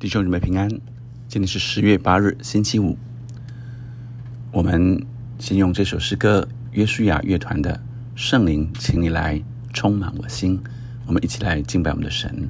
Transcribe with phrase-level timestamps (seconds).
[0.00, 0.66] 弟兄姊妹平安，
[1.28, 2.96] 今天是十月八日，星期五。
[4.50, 5.04] 我们
[5.38, 7.74] 先用这首诗歌，约书亚乐团的
[8.14, 9.42] 《圣灵，请你来
[9.74, 10.58] 充满我心》，
[11.04, 12.48] 我们一起来敬拜我们的神。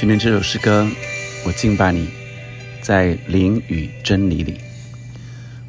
[0.00, 0.88] 今天这首诗歌，
[1.44, 2.08] 我敬拜你，
[2.80, 4.56] 在灵与真理里。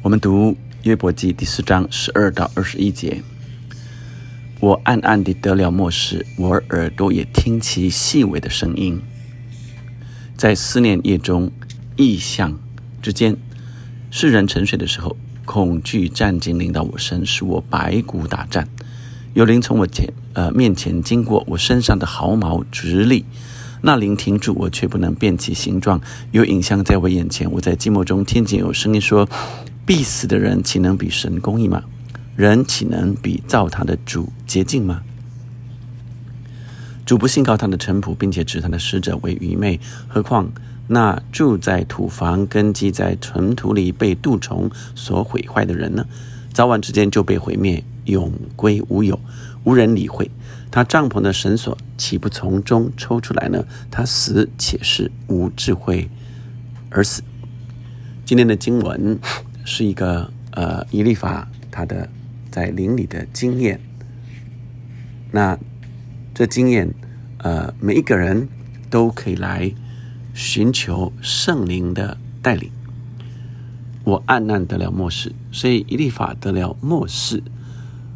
[0.00, 3.22] 我们读约伯记第四章十二到二十一节。
[4.58, 9.02] 我暗暗地得了漠视，我耳朵也听其细微的声音。
[10.34, 11.52] 在思念夜中，
[11.96, 12.58] 意象
[13.02, 13.36] 之间，
[14.10, 18.66] 世人沉睡的时候，恐惧战惊临到我身，使我白骨打颤。
[19.34, 23.26] 有灵从我前呃面前经过，我身上的毫毛直立。
[23.82, 26.00] 那灵停住，我却不能变其形状。
[26.30, 29.28] 有影像在我眼前，我在寂寞中听见有声音说
[29.84, 31.82] ：“必死的人岂能比神公义吗？
[32.36, 35.02] 人岂能比造他的主洁净吗？”
[37.04, 39.78] 主不信告他的臣仆，并且指他的使者为愚昧。
[40.06, 40.48] 何况
[40.86, 46.06] 那住在土房、根基在尘土里、被蠹虫所毁坏的人呢？
[46.52, 49.18] 早晚之间就被毁灭，永归无有，
[49.64, 50.30] 无人理会。
[50.70, 53.64] 他帐篷的绳索岂不从中抽出来呢？
[53.90, 56.08] 他死且是无智慧
[56.88, 57.22] 而死。
[58.24, 59.18] 今天的经文
[59.64, 62.08] 是一个呃伊利法他的
[62.50, 63.78] 在灵里的经验。
[65.30, 65.58] 那
[66.32, 66.94] 这经验
[67.38, 68.48] 呃每一个人
[68.88, 69.70] 都可以来
[70.32, 72.70] 寻求圣灵的带领。
[74.04, 77.42] 我暗暗得了末世，所以伊利法得了末世。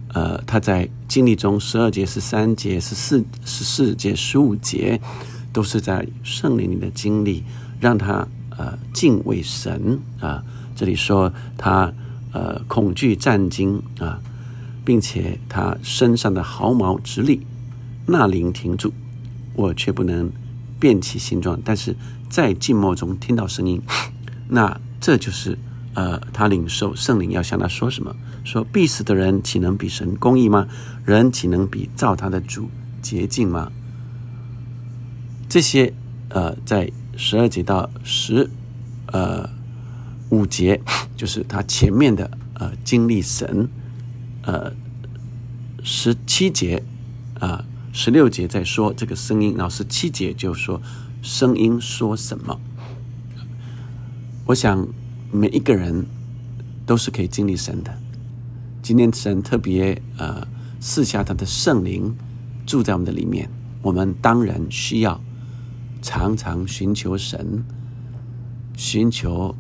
[0.09, 5.01] 呃，他在经历中十二节、十三节、十四、十四节、十五节，
[5.53, 7.43] 都是在圣灵里的经历，
[7.81, 10.43] 让他呃敬畏神啊。
[10.75, 11.93] 这里说他
[12.33, 14.21] 呃恐惧战惊啊，
[14.85, 17.47] 并且他身上的毫毛直立，
[18.07, 18.93] 那灵停住，
[19.55, 20.31] 我却不能
[20.79, 21.61] 变其形状。
[21.65, 21.97] 但是
[22.29, 23.81] 在静默中听到声音，
[24.49, 25.59] 那这就是。
[25.99, 28.15] 呃，他领受圣灵要向他说什么？
[28.47, 30.69] 说必死的人岂能比神公义吗？
[31.05, 32.71] 人岂能比造他的主
[33.03, 33.73] 洁净吗？
[35.49, 35.93] 这些
[36.29, 38.49] 呃，在十二节到十
[39.07, 39.51] 呃
[40.31, 40.81] 五节，
[41.17, 43.69] 就是他前面的呃经历神，
[44.43, 44.73] 呃
[45.83, 46.85] 十七节
[47.41, 50.81] 啊十六节在说这个声音，然后十七节就说
[51.21, 52.61] 声音说什么？
[54.47, 54.87] 我想。
[55.33, 56.07] 每一个人
[56.87, 57.93] 都是可以经历神的。
[58.87, 60.47] 今天神特别呃
[60.79, 62.17] 赐下他的圣灵
[62.65, 63.51] 住在我们的里面，
[63.83, 65.21] 我们当然需要
[66.01, 67.65] 常常寻求神，
[68.77, 69.57] 寻求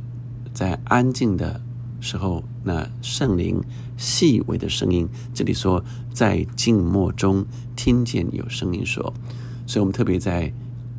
[0.55, 1.61] 在安静的
[1.99, 3.61] 时候那圣灵
[3.96, 5.08] 细微的声音。
[5.34, 7.44] 这里说在静默中
[7.75, 9.12] 听见有声音说，
[9.67, 10.52] 所以我们特别在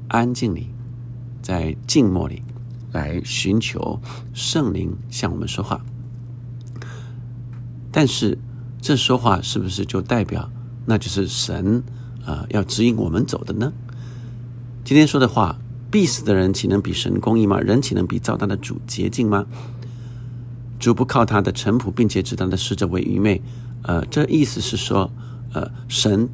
[0.10, 0.68] 安静里，
[1.42, 2.44] 在静默里。
[2.92, 4.02] 来寻求
[4.34, 5.86] 圣灵向我们说话，
[7.98, 8.38] 但是
[8.80, 10.48] 这说话是不是就代表
[10.86, 11.82] 那就是神
[12.24, 13.74] 啊要指引我们走的呢？
[14.86, 15.58] 今天说的话，
[15.90, 17.60] 必死的人岂能比神公义吗？
[17.60, 19.48] 人岂能比造他的主洁净吗？
[20.78, 23.42] 主不靠他的臣仆，并且指他的使者为愚昧。
[23.82, 25.12] 呃，这意思是说，
[25.54, 26.30] 呃，神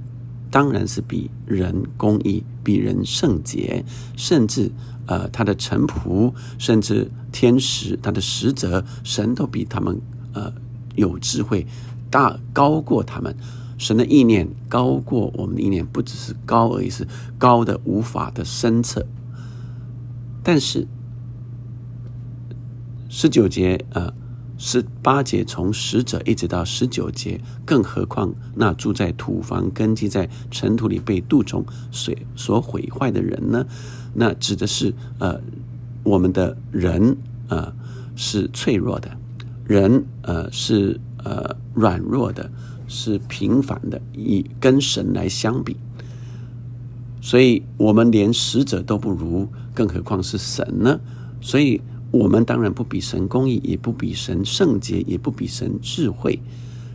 [0.52, 3.86] 当然是比人公义，比人圣洁，
[4.18, 4.70] 甚至
[5.06, 9.98] 呃，他的臣仆，甚至天使，他的使者，神都比他们
[10.34, 10.52] 呃
[10.96, 11.66] 有智慧，
[12.10, 13.36] 大高过他们。
[13.78, 17.08] 神的意念高过我们的意念，不只是高而已，是
[17.38, 19.06] 高的无法的深测。
[20.44, 20.88] 但是
[23.10, 24.14] 十九节呃。
[24.56, 33.66] 十八节从使者一直到十九节，更何况那住在土房、根基在尘土里被蠹虫水所毁坏的人呢？
[34.14, 35.42] 那指的是呃，
[36.04, 37.18] 我们的人
[37.50, 37.74] 呃
[38.16, 39.18] 是脆弱的，
[39.66, 42.52] 人呃是呃软弱的，
[42.88, 45.78] 是平凡的，以跟神来相比，
[47.22, 51.00] 所以我们连使者都不如，更何况是神呢？
[51.42, 51.82] 所以。
[52.14, 56.40] 我们当然不比神公义，也不比神圣洁，也不比神智慧，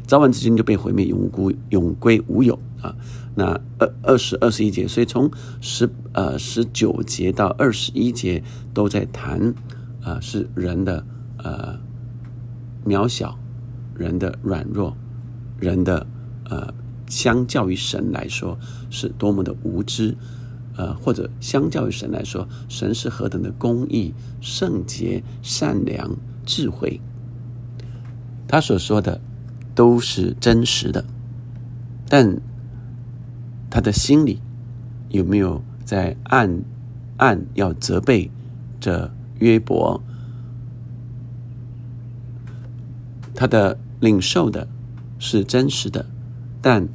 [0.07, 2.95] 早晚之间就被毁灭，永孤永归无有啊！
[3.35, 3.47] 那
[3.81, 5.29] 二二十二十一节，所以从
[5.61, 8.41] 十呃十九节到二十一节
[8.73, 9.53] 都在谈
[10.05, 11.05] 啊，是人的
[11.39, 11.77] 呃
[12.89, 13.39] 渺小，
[13.95, 14.97] 人的软弱，
[15.61, 16.07] 人的
[16.49, 16.73] 呃
[17.09, 18.59] 相较于神来说
[18.89, 20.17] 是多么的无知。
[20.77, 27.01] 呃，或者相较于神来说，神是何等的公义、圣洁、善良、智慧，
[28.47, 29.21] 他所说的
[29.75, 31.05] 都是真实的。
[32.09, 32.41] 但
[33.69, 34.41] 他的心里
[35.09, 36.63] 有没有在暗
[37.17, 38.31] 暗要责备
[38.79, 40.01] 这约伯？
[43.39, 44.67] 他的领受的
[45.21, 46.05] 是真实的，
[46.61, 46.89] 但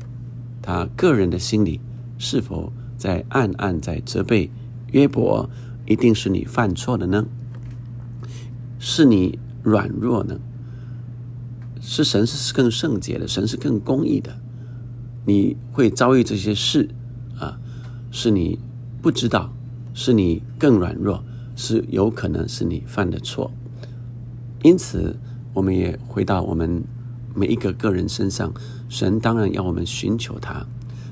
[0.61, 1.79] 他个人的心里
[2.17, 2.73] 是否？
[2.97, 4.49] 在暗暗在责备
[4.91, 5.49] 约伯，
[5.85, 7.25] 一定是你犯错了呢？
[8.77, 10.37] 是你软弱呢？
[11.81, 14.37] 是神是更圣洁的，神是更公义的。
[15.25, 16.89] 你会遭遇这些事
[17.37, 17.57] 啊？
[18.11, 18.59] 是你
[19.01, 19.53] 不知道，
[19.93, 21.23] 是你更软弱，
[21.55, 23.51] 是有可能是你犯的错。
[24.61, 25.17] 因此，
[25.53, 26.83] 我们也回到我们
[27.35, 28.53] 每一个个人身上，
[28.89, 30.65] 神当然要我们寻求他。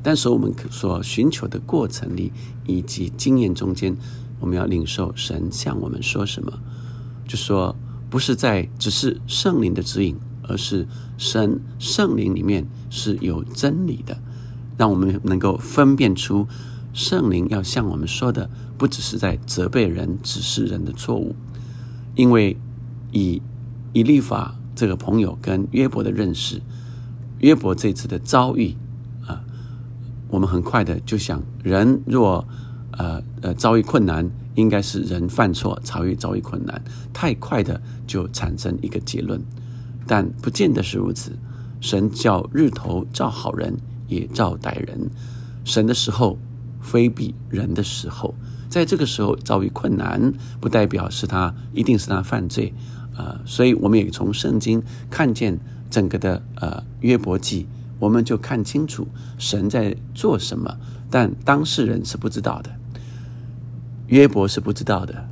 [0.04, 2.32] 但是我们所寻求的过程里，
[2.66, 3.96] 以及经验中间，
[4.40, 6.52] 我们要领受神向我们说什么，
[7.28, 7.76] 就说
[8.10, 10.18] 不是在只是圣灵的指引，
[10.48, 10.88] 而是
[11.20, 14.18] 神圣灵里面是有真理的，
[14.76, 16.48] 让我们能够分辨出
[16.94, 18.50] 圣灵要向我们说的，
[18.80, 21.36] 不只是在责备人、指示人的错误，
[22.16, 22.58] 因为
[23.12, 23.40] 以
[23.94, 26.62] 以利法这个朋友跟约伯的认识，
[27.40, 28.76] 约伯这次的遭遇
[29.26, 29.44] 啊。
[30.30, 32.48] 我们很快的就想，人若
[32.92, 36.82] 呃呃遭遇困难，应该是人犯错才会遭遇困难。
[37.12, 39.42] 太快的就产生一个结论，
[40.08, 41.38] 但不见得是如此。
[41.82, 43.76] 神叫日头照好人
[44.08, 45.10] 也照歹人，
[45.66, 46.38] 神的时候
[46.80, 48.36] 非比人的时候，
[48.70, 52.74] 在这个时候遭遇困难，不代表是他一定是他犯罪
[53.21, 53.41] 啊。
[53.45, 55.59] 所以我们也从圣经看见
[55.89, 57.68] 整个的呃约伯记。
[58.00, 59.07] 我们就看清楚
[59.38, 60.75] 神在做什么，
[61.12, 62.71] 但当事人是不知道的。
[64.07, 65.30] 约伯是不知道的，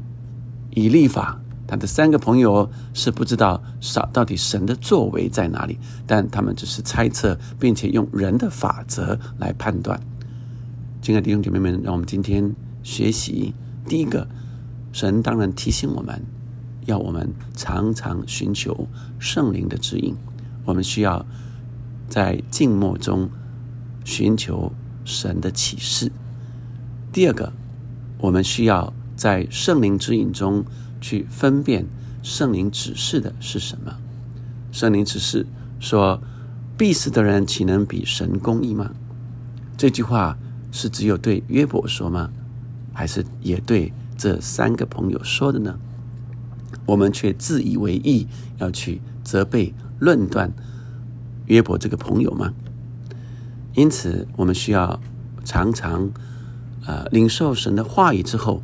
[0.75, 3.61] 以利法他的三个朋友是不知道
[3.95, 9.99] 到到底神的作为在哪里，但他们只是猜测，并且用人的法则来判断。
[11.01, 12.53] 亲爱的弟兄姐妹们，让我们今天
[12.83, 13.53] 学习
[13.87, 14.27] 第一个，
[14.91, 16.23] 神当然提醒我们，
[16.89, 18.87] 要我们常常寻求
[19.19, 20.15] 圣灵的指引，
[20.65, 21.25] 我们需要。
[22.09, 23.29] 在静默中
[24.03, 24.73] 寻求
[25.05, 26.11] 神的启示。
[27.11, 27.53] 第二个，
[28.17, 30.65] 我们需要在圣灵指引中
[30.99, 31.85] 去分辨
[32.23, 33.95] 圣灵指示的是什么。
[34.71, 35.45] 圣灵指示
[35.79, 36.19] 说
[36.75, 38.91] ：“必死的人岂能比神公义吗？”
[39.77, 40.35] 这句话
[40.71, 42.31] 是只有对约伯说吗？
[42.91, 45.77] 还是也对这三个朋友说的呢？
[46.89, 48.25] 我们却自以为意，
[48.57, 50.51] 要去责备、论断。
[51.45, 52.51] 约伯这个朋友吗？
[53.75, 54.99] 因此，我们需要
[55.45, 56.09] 常常，
[56.87, 58.63] 呃，领受神的话语之后，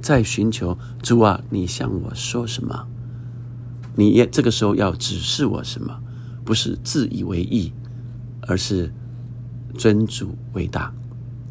[0.00, 2.86] 再寻求主啊，你向我说什么？
[3.96, 6.00] 你也这个时候要指示我什么？
[6.46, 7.74] 不是自以为意，
[8.46, 8.90] 而是
[9.76, 10.90] 尊主为大。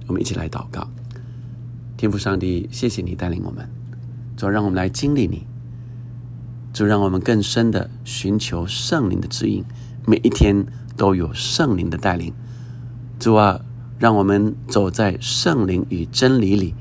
[0.08, 0.88] 我们一起来祷告，
[1.96, 3.70] 天父上帝，谢谢你带领我们，
[4.36, 5.46] 主让我们来经历你，
[6.78, 9.66] 就让我们更深的寻求圣灵的指引。
[10.06, 10.64] 每一天
[10.96, 12.32] 都有圣灵的带领，
[13.18, 13.62] 主啊，
[13.98, 16.76] 让我们走在圣灵与真理里，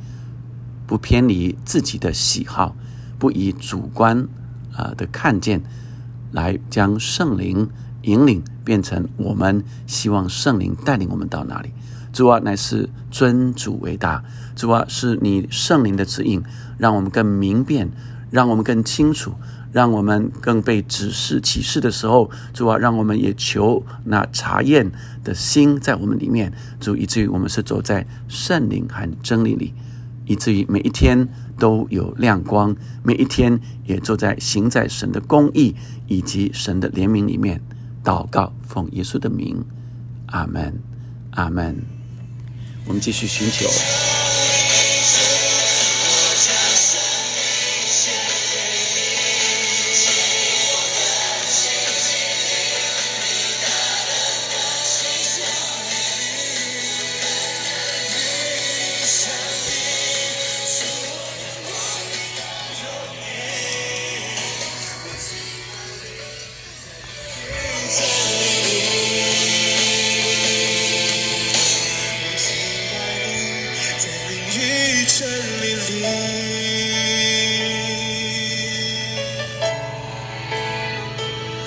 [0.86, 2.76] 不偏离自己的喜好，
[3.18, 4.28] 不以主观
[4.74, 5.62] 啊的看见
[6.30, 7.70] 来将圣灵
[8.02, 11.70] 引领变成我们希望圣灵带领我们到哪里。
[12.12, 14.22] 主啊，乃是尊主为大。
[14.54, 16.42] 主啊，是你圣灵的指引，
[16.76, 17.90] 让我们更明辨，
[18.30, 19.32] 让我们更清楚。
[19.72, 24.90] 让我们更被指示启示的时候，主啊，让我们也求那查验
[25.22, 29.74] 的心在我们里面，主，以至于我们是走在圣灵和真理里，
[30.24, 35.74] 以至于每一天都有亮光，每一天也坐在行在神的公义
[36.06, 37.60] 以及神的怜悯里面。
[38.02, 39.64] 祷告，奉耶稣的名，
[40.26, 40.80] 阿门，
[41.32, 41.82] 阿门。
[42.86, 44.05] 我们继续寻求。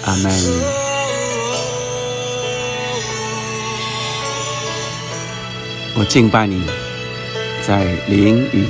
[0.09, 0.33] 阿门。
[5.93, 6.63] 我敬拜你，
[7.61, 8.65] 在灵与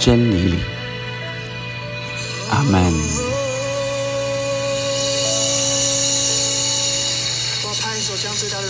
[0.00, 0.58] 真理里。
[2.50, 3.21] 阿门。